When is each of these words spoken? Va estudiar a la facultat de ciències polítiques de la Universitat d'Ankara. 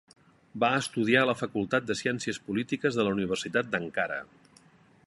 Va 0.63 0.69
estudiar 0.77 1.21
a 1.25 1.27
la 1.31 1.35
facultat 1.41 1.85
de 1.91 1.99
ciències 2.01 2.41
polítiques 2.49 2.99
de 3.01 3.07
la 3.09 3.13
Universitat 3.19 3.71
d'Ankara. 3.77 4.21